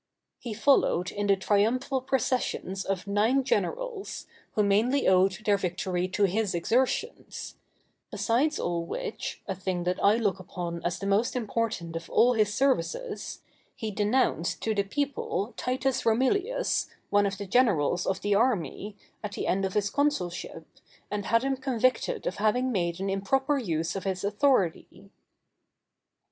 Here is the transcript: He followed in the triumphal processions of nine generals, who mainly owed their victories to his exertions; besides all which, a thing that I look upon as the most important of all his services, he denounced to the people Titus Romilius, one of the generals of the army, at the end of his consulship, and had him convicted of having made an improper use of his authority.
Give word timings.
He 0.39 0.55
followed 0.55 1.11
in 1.11 1.27
the 1.27 1.35
triumphal 1.35 2.01
processions 2.01 2.83
of 2.83 3.05
nine 3.05 3.43
generals, 3.43 4.25
who 4.53 4.63
mainly 4.63 5.07
owed 5.07 5.37
their 5.45 5.57
victories 5.57 6.09
to 6.13 6.23
his 6.23 6.55
exertions; 6.55 7.57
besides 8.09 8.59
all 8.59 8.83
which, 8.83 9.43
a 9.47 9.53
thing 9.53 9.83
that 9.83 10.03
I 10.03 10.15
look 10.15 10.39
upon 10.39 10.83
as 10.83 10.97
the 10.97 11.05
most 11.05 11.35
important 11.35 11.95
of 11.95 12.09
all 12.09 12.33
his 12.33 12.51
services, 12.51 13.43
he 13.75 13.91
denounced 13.91 14.59
to 14.63 14.73
the 14.73 14.81
people 14.81 15.53
Titus 15.55 16.03
Romilius, 16.03 16.87
one 17.11 17.27
of 17.27 17.37
the 17.37 17.45
generals 17.45 18.07
of 18.07 18.21
the 18.21 18.33
army, 18.33 18.97
at 19.23 19.33
the 19.33 19.45
end 19.45 19.65
of 19.65 19.75
his 19.75 19.91
consulship, 19.91 20.65
and 21.11 21.27
had 21.27 21.43
him 21.43 21.55
convicted 21.55 22.25
of 22.25 22.37
having 22.37 22.71
made 22.71 22.99
an 22.99 23.07
improper 23.11 23.59
use 23.59 23.95
of 23.95 24.05
his 24.05 24.23
authority. 24.23 25.11